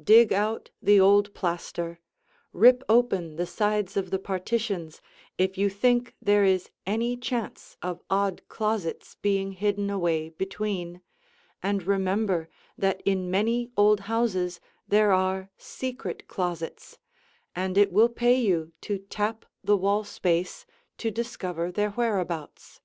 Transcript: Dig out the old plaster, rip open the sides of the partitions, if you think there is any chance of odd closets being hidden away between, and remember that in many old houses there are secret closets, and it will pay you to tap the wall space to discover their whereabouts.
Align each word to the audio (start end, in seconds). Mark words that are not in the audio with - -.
Dig 0.00 0.32
out 0.32 0.70
the 0.80 1.00
old 1.00 1.34
plaster, 1.34 1.98
rip 2.52 2.84
open 2.88 3.34
the 3.34 3.46
sides 3.48 3.96
of 3.96 4.10
the 4.12 4.18
partitions, 4.20 5.02
if 5.38 5.58
you 5.58 5.68
think 5.68 6.14
there 6.22 6.44
is 6.44 6.70
any 6.86 7.16
chance 7.16 7.76
of 7.82 8.00
odd 8.08 8.42
closets 8.46 9.16
being 9.16 9.50
hidden 9.50 9.90
away 9.90 10.28
between, 10.28 11.00
and 11.64 11.82
remember 11.82 12.48
that 12.78 13.02
in 13.04 13.28
many 13.28 13.72
old 13.76 13.98
houses 14.06 14.60
there 14.86 15.10
are 15.10 15.50
secret 15.56 16.28
closets, 16.28 17.00
and 17.56 17.76
it 17.76 17.90
will 17.90 18.08
pay 18.08 18.36
you 18.40 18.70
to 18.82 18.98
tap 18.98 19.44
the 19.64 19.76
wall 19.76 20.04
space 20.04 20.64
to 20.96 21.10
discover 21.10 21.72
their 21.72 21.90
whereabouts. 21.90 22.80